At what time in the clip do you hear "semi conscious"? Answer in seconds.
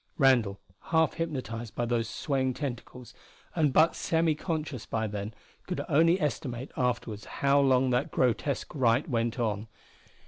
3.95-4.87